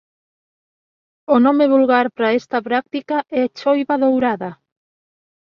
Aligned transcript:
O 1.35 1.37
nome 1.45 1.65
vulgar 1.73 2.05
para 2.15 2.33
esta 2.39 2.57
práctica 2.67 3.17
é 3.41 3.43
choiva 3.59 3.95
dourada. 4.03 4.51